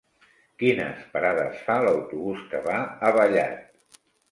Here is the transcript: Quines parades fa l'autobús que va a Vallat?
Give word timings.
Quines 0.61 1.03
parades 1.17 1.61
fa 1.67 1.77
l'autobús 1.85 2.43
que 2.55 2.65
va 2.71 2.81
a 3.11 3.15
Vallat? 3.21 4.03